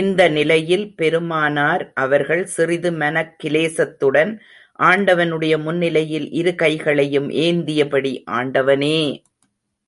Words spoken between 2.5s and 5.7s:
சிறிது மனக்கிலேசத்துடன், ஆண்டவனுடைய